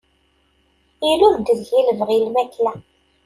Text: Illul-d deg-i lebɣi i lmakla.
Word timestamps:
Illul-d 1.09 1.45
deg-i 1.57 1.79
lebɣi 1.87 2.13
i 2.17 2.21
lmakla. 2.25 2.73